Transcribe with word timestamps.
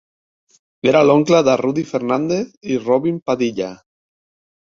Era 0.91 1.03
l'oncle 1.09 1.41
de 1.47 1.55
Rudy 1.61 1.83
Fernández 1.89 2.49
i 2.73 2.79
Robin 2.87 3.21
Padilla. 3.29 3.71